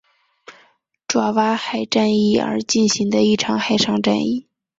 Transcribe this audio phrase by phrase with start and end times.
[1.07, 4.47] 爪哇海战役而进行的一场海上战役。